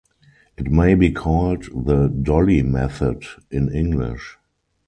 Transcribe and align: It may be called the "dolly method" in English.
It 0.57 0.71
may 0.71 0.95
be 0.95 1.11
called 1.11 1.65
the 1.85 2.07
"dolly 2.09 2.63
method" 2.63 3.23
in 3.51 3.71
English. 3.71 4.39